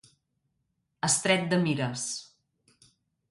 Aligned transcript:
Estret 1.07 1.45
de 1.51 1.61
mires. 1.65 2.07